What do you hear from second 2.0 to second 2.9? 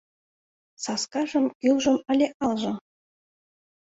але алжым